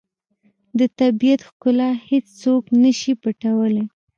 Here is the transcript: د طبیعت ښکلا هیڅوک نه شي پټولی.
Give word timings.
د 0.77 0.81
طبیعت 0.99 1.39
ښکلا 1.47 1.89
هیڅوک 2.09 2.63
نه 2.81 2.91
شي 2.99 3.13
پټولی. 3.21 3.83